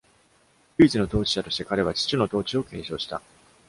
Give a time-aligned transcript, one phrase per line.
[0.79, 3.21] 「唯一の統治者」として、彼は父の統治を継承した。